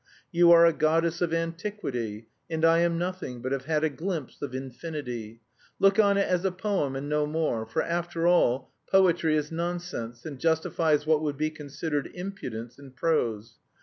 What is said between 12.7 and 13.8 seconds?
in prose.